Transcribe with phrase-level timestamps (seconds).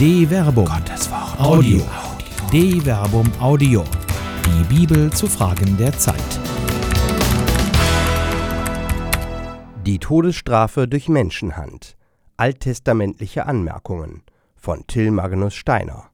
[0.00, 0.64] De Verbum.
[0.64, 1.38] Gottes Wort.
[1.38, 1.82] Audio.
[2.50, 3.84] De Verbum Audio.
[4.46, 6.40] Die Bibel zu Fragen der Zeit.
[9.84, 11.98] Die Todesstrafe durch Menschenhand.
[12.38, 14.22] Alttestamentliche Anmerkungen
[14.56, 16.08] von Till Magnus Steiner.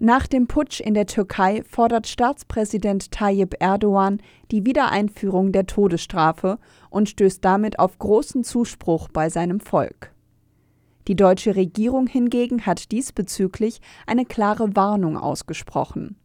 [0.00, 4.20] Nach dem Putsch in der Türkei fordert Staatspräsident Tayyip Erdogan
[4.50, 6.58] die Wiedereinführung der Todesstrafe
[6.90, 10.15] und stößt damit auf großen Zuspruch bei seinem Volk.
[11.08, 16.16] Die deutsche Regierung hingegen hat diesbezüglich eine klare Warnung ausgesprochen.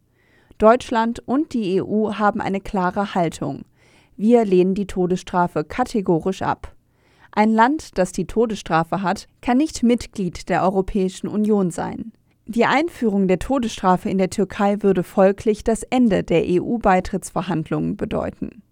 [0.57, 3.63] Deutschland und die EU haben eine klare Haltung.
[4.17, 6.75] Wir lehnen die Todesstrafe kategorisch ab.
[7.31, 12.11] Ein Land, das die Todesstrafe hat, kann nicht Mitglied der Europäischen Union sein.
[12.45, 18.63] Die Einführung der Todesstrafe in der Türkei würde folglich das Ende der EU-Beitrittsverhandlungen bedeuten.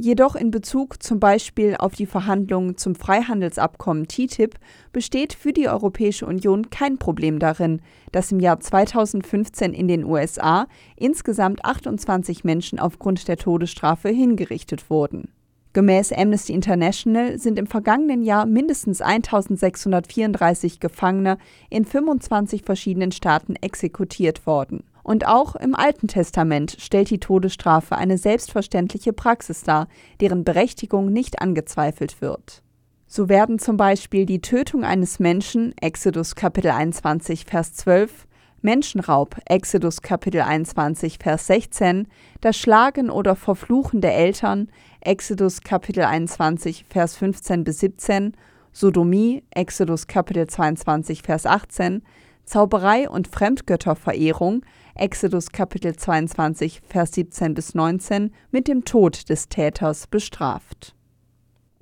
[0.00, 4.54] Jedoch in Bezug zum Beispiel auf die Verhandlungen zum Freihandelsabkommen TTIP
[4.92, 7.82] besteht für die Europäische Union kein Problem darin,
[8.12, 15.32] dass im Jahr 2015 in den USA insgesamt 28 Menschen aufgrund der Todesstrafe hingerichtet wurden.
[15.72, 21.38] Gemäß Amnesty International sind im vergangenen Jahr mindestens 1634 Gefangene
[21.70, 24.84] in 25 verschiedenen Staaten exekutiert worden.
[25.08, 29.88] Und auch im Alten Testament stellt die Todesstrafe eine selbstverständliche Praxis dar,
[30.20, 32.62] deren Berechtigung nicht angezweifelt wird.
[33.06, 38.26] So werden zum Beispiel die Tötung eines Menschen, Exodus Kapitel 21, Vers 12,
[38.60, 42.06] Menschenraub, Exodus Kapitel 21, Vers 16,
[42.42, 44.68] das Schlagen oder Verfluchen der Eltern,
[45.00, 48.34] Exodus Kapitel 21, Vers 15 bis 17,
[48.72, 52.02] Sodomie, Exodus Kapitel 22, Vers 18,
[52.48, 60.06] Zauberei und Fremdgötterverehrung, Exodus Kapitel 22, Vers 17 bis 19, mit dem Tod des Täters
[60.06, 60.94] bestraft.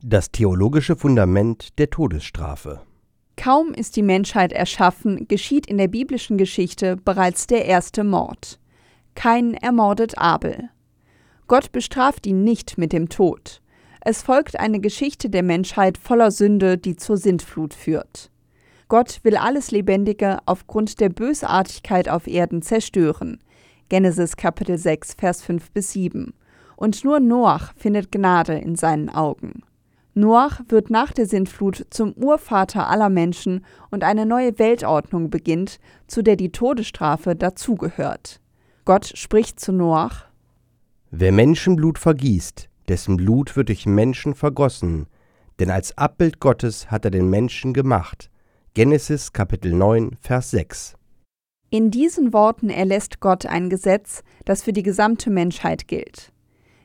[0.03, 2.81] Das theologische Fundament der Todesstrafe.
[3.37, 8.59] Kaum ist die Menschheit erschaffen, geschieht in der biblischen Geschichte bereits der erste Mord.
[9.15, 10.71] Kain ermordet Abel.
[11.47, 13.63] Gott bestraft ihn nicht mit dem Tod.
[14.01, 18.31] Es folgt eine Geschichte der Menschheit voller Sünde, die zur Sintflut führt.
[18.89, 23.41] Gott will alles Lebendige aufgrund der Bösartigkeit auf Erden zerstören.
[23.89, 26.35] Genesis Kapitel 6, Vers 5 bis 7.
[26.77, 29.65] Und nur Noach findet Gnade in seinen Augen.
[30.15, 36.23] Noach wird nach der Sintflut zum Urvater aller Menschen und eine neue Weltordnung beginnt, zu
[36.23, 38.41] der die Todesstrafe dazugehört.
[38.85, 40.27] Gott spricht zu Noach:
[41.11, 45.07] Wer Menschenblut vergießt, dessen Blut wird durch Menschen vergossen,
[45.59, 48.31] denn als Abbild Gottes hat er den Menschen gemacht.
[48.77, 50.97] Genesis Kapitel 9, Vers 6.
[51.71, 56.31] In diesen Worten erlässt Gott ein Gesetz, das für die gesamte Menschheit gilt.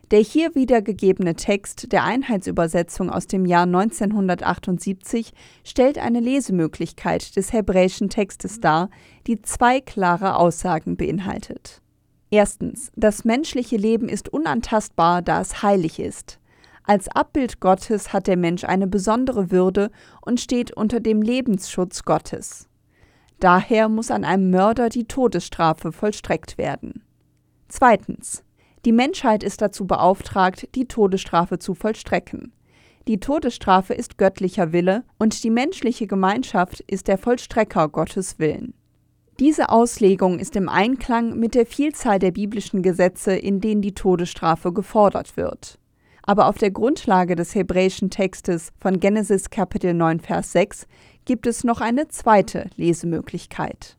[0.09, 5.33] Der hier wiedergegebene Text der Einheitsübersetzung aus dem Jahr 1978
[5.65, 8.89] stellt eine Lesemöglichkeit des hebräischen Textes dar,
[9.27, 11.81] die zwei klare Aussagen beinhaltet.
[12.29, 16.39] Erstens, das menschliche Leben ist unantastbar, da es heilig ist.
[16.83, 22.67] Als Abbild Gottes hat der Mensch eine besondere Würde und steht unter dem Lebensschutz Gottes.
[23.39, 27.03] Daher muss an einem Mörder die Todesstrafe vollstreckt werden.
[27.67, 28.43] Zweitens,
[28.85, 32.51] die Menschheit ist dazu beauftragt, die Todesstrafe zu vollstrecken.
[33.07, 38.73] Die Todesstrafe ist göttlicher Wille und die menschliche Gemeinschaft ist der Vollstrecker Gottes Willen.
[39.39, 44.71] Diese Auslegung ist im Einklang mit der Vielzahl der biblischen Gesetze, in denen die Todesstrafe
[44.71, 45.79] gefordert wird.
[46.31, 50.87] Aber auf der Grundlage des hebräischen Textes von Genesis Kapitel 9 Vers 6
[51.25, 53.97] gibt es noch eine zweite Lesemöglichkeit.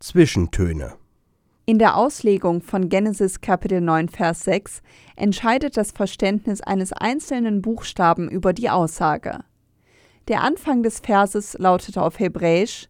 [0.00, 0.94] Zwischentöne
[1.66, 4.80] in der Auslegung von Genesis Kapitel 9 Vers 6
[5.14, 9.40] entscheidet das Verständnis eines einzelnen Buchstaben über die Aussage.
[10.28, 12.88] Der Anfang des Verses lautete auf Hebräisch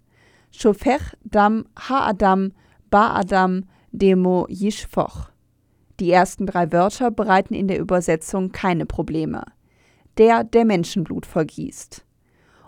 [0.53, 2.53] Shofech dam ha-adam
[2.91, 5.32] ba-adam demo yishfoch.
[6.03, 9.45] Die ersten drei Wörter bereiten in der Übersetzung keine Probleme.
[10.19, 12.05] Der, der Menschenblut vergießt.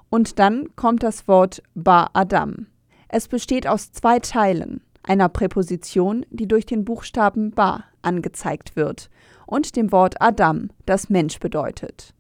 [0.08, 2.68] Und dann kommt das Wort ba-adam.
[3.08, 9.10] Es besteht aus zwei Teilen einer Präposition, die durch den Buchstaben ba angezeigt wird,
[9.46, 12.14] und dem Wort Adam, das Mensch bedeutet.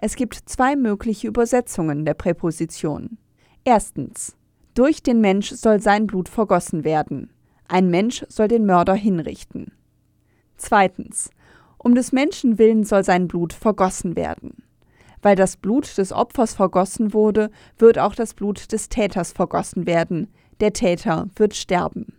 [0.00, 3.18] Es gibt zwei mögliche Übersetzungen der Präposition.
[3.62, 4.34] Erstens.
[4.74, 7.30] Durch den Mensch soll sein Blut vergossen werden.
[7.68, 9.70] Ein Mensch soll den Mörder hinrichten.
[10.70, 11.30] Zweitens.
[11.78, 14.62] Um des Menschen willen soll sein Blut vergossen werden.
[15.20, 20.28] Weil das Blut des Opfers vergossen wurde, wird auch das Blut des Täters vergossen werden,
[20.60, 22.14] der Täter wird sterben.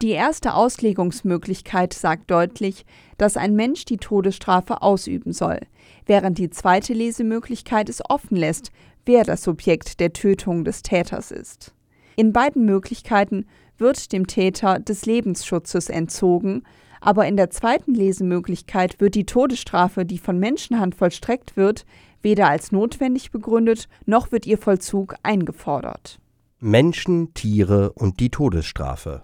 [0.00, 2.86] Die erste Auslegungsmöglichkeit sagt deutlich,
[3.18, 5.60] dass ein Mensch die Todesstrafe ausüben soll,
[6.06, 8.72] während die zweite Lesemöglichkeit es offen lässt,
[9.04, 11.74] wer das Subjekt der Tötung des Täters ist.
[12.16, 13.44] In beiden Möglichkeiten
[13.76, 16.62] wird dem Täter des Lebensschutzes entzogen,
[17.00, 21.86] aber in der zweiten Lesemöglichkeit wird die Todesstrafe, die von Menschenhand vollstreckt wird,
[22.22, 26.18] weder als notwendig begründet, noch wird ihr Vollzug eingefordert.
[26.58, 29.22] Menschen, Tiere und die Todesstrafe.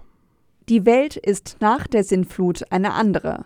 [0.69, 3.45] Die Welt ist nach der Sintflut eine andere.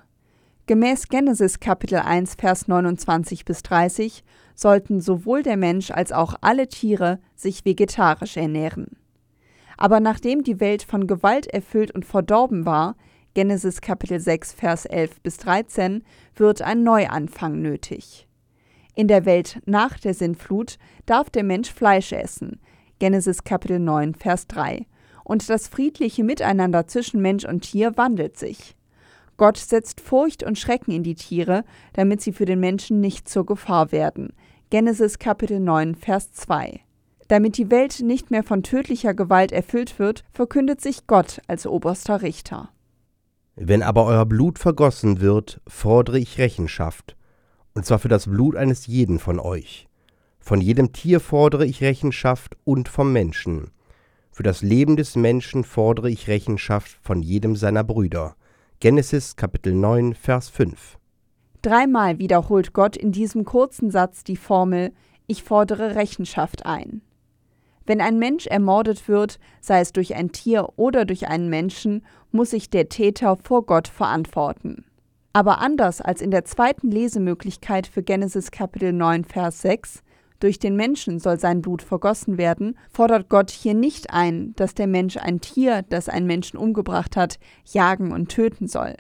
[0.67, 4.23] Gemäß Genesis Kapitel 1 Vers 29 bis 30
[4.55, 8.97] sollten sowohl der Mensch als auch alle Tiere sich vegetarisch ernähren.
[9.77, 12.95] Aber nachdem die Welt von Gewalt erfüllt und verdorben war,
[13.35, 16.03] Genesis Kapitel 6 Vers 11 bis 13,
[16.35, 18.27] wird ein Neuanfang nötig.
[18.97, 22.59] In der Welt nach der Sintflut darf der Mensch Fleisch essen,
[22.99, 24.85] Genesis Kapitel 9 Vers 3,
[25.23, 28.75] und das friedliche Miteinander zwischen Mensch und Tier wandelt sich.
[29.37, 33.47] Gott setzt Furcht und Schrecken in die Tiere, damit sie für den Menschen nicht zur
[33.47, 34.33] Gefahr werden.
[34.71, 36.81] Genesis Kapitel 9 Vers 2.
[37.29, 42.23] Damit die Welt nicht mehr von tödlicher Gewalt erfüllt wird, verkündet sich Gott als oberster
[42.23, 42.71] Richter.
[43.57, 47.17] Wenn aber euer Blut vergossen wird, fordere ich Rechenschaft,
[47.75, 49.89] und zwar für das Blut eines jeden von euch.
[50.39, 53.71] Von jedem Tier fordere ich Rechenschaft und vom Menschen.
[54.33, 58.37] Für das Leben des Menschen fordere ich Rechenschaft von jedem seiner Brüder.
[58.81, 60.99] Genesis Kapitel 9, Vers 5.
[61.61, 64.93] Dreimal wiederholt Gott in diesem kurzen Satz die Formel
[65.27, 67.03] Ich fordere Rechenschaft ein.
[67.91, 72.51] Wenn ein Mensch ermordet wird, sei es durch ein Tier oder durch einen Menschen, muss
[72.51, 74.85] sich der Täter vor Gott verantworten.
[75.33, 80.05] Aber anders als in der zweiten Lesemöglichkeit für Genesis Kapitel 9 Vers 6,
[80.39, 84.87] durch den Menschen soll sein Blut vergossen werden, fordert Gott hier nicht ein, dass der
[84.87, 88.95] Mensch ein Tier, das einen Menschen umgebracht hat, jagen und töten soll.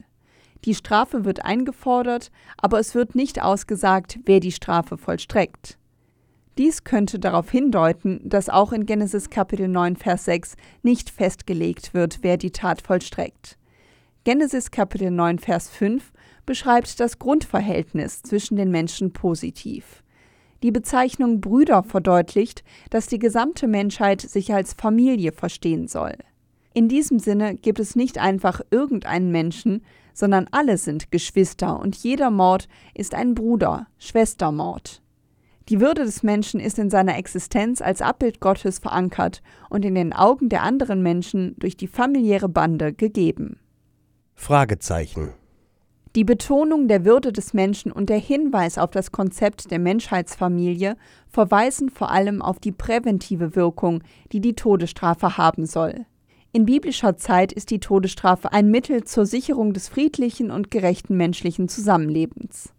[0.64, 5.78] Die Strafe wird eingefordert, aber es wird nicht ausgesagt, wer die Strafe vollstreckt.
[6.58, 12.18] Dies könnte darauf hindeuten, dass auch in Genesis Kapitel 9, Vers 6 nicht festgelegt wird,
[12.22, 13.56] wer die Tat vollstreckt.
[14.24, 16.12] Genesis Kapitel 9, Vers 5
[16.44, 20.02] beschreibt das Grundverhältnis zwischen den Menschen positiv.
[20.62, 26.14] Die Bezeichnung Brüder verdeutlicht, dass die gesamte Menschheit sich als Familie verstehen soll.
[26.74, 29.82] In diesem Sinne gibt es nicht einfach irgendeinen Menschen,
[30.12, 35.00] sondern alle sind Geschwister und jeder Mord ist ein Bruder, Schwestermord.
[35.70, 40.12] Die Würde des Menschen ist in seiner Existenz als Abbild Gottes verankert und in den
[40.12, 43.60] Augen der anderen Menschen durch die familiäre Bande gegeben.
[44.34, 45.32] Fragezeichen.
[46.16, 50.96] Die Betonung der Würde des Menschen und der Hinweis auf das Konzept der Menschheitsfamilie
[51.28, 54.02] verweisen vor allem auf die präventive Wirkung,
[54.32, 56.04] die die Todesstrafe haben soll.
[56.50, 61.68] In biblischer Zeit ist die Todesstrafe ein Mittel zur Sicherung des friedlichen und gerechten menschlichen
[61.68, 62.72] Zusammenlebens.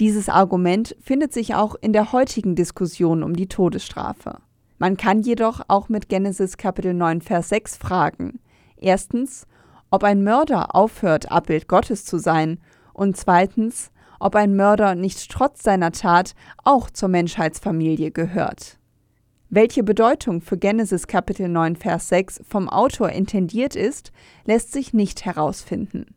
[0.00, 4.38] Dieses Argument findet sich auch in der heutigen Diskussion um die Todesstrafe.
[4.78, 8.40] Man kann jedoch auch mit Genesis Kapitel 9 Vers 6 fragen.
[8.76, 9.46] Erstens,
[9.90, 12.58] ob ein Mörder aufhört, Abbild Gottes zu sein,
[12.92, 18.78] und zweitens, ob ein Mörder nicht trotz seiner Tat auch zur Menschheitsfamilie gehört.
[19.48, 24.10] Welche Bedeutung für Genesis Kapitel 9 Vers 6 vom Autor intendiert ist,
[24.44, 26.14] lässt sich nicht herausfinden.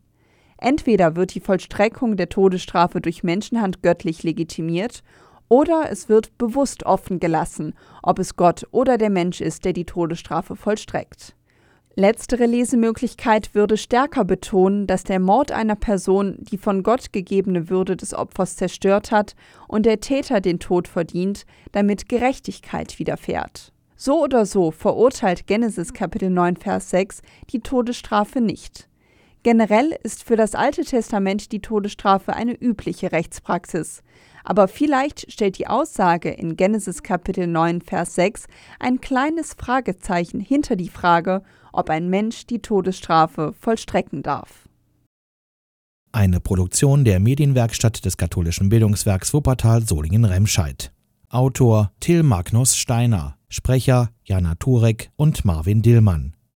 [0.58, 5.02] Entweder wird die Vollstreckung der Todesstrafe durch Menschenhand göttlich legitimiert,
[5.48, 9.86] oder es wird bewusst offen gelassen, ob es Gott oder der Mensch ist, der die
[9.86, 11.34] Todesstrafe vollstreckt.
[11.94, 17.96] Letztere Lesemöglichkeit würde stärker betonen, dass der Mord einer Person die von Gott gegebene Würde
[17.96, 19.34] des Opfers zerstört hat
[19.66, 23.72] und der Täter den Tod verdient, damit Gerechtigkeit widerfährt.
[23.96, 28.87] So oder so verurteilt Genesis Kapitel 9 Vers 6 die Todesstrafe nicht.
[29.42, 34.02] Generell ist für das Alte Testament die Todesstrafe eine übliche Rechtspraxis.
[34.44, 38.46] Aber vielleicht stellt die Aussage in Genesis Kapitel 9, Vers 6
[38.78, 41.42] ein kleines Fragezeichen hinter die Frage,
[41.72, 44.68] ob ein Mensch die Todesstrafe vollstrecken darf.
[46.10, 50.92] Eine Produktion der Medienwerkstatt des katholischen Bildungswerks Wuppertal Solingen-Remscheid.
[51.28, 56.34] Autor Till Magnus Steiner, Sprecher Jana Turek und Marvin Dillmann.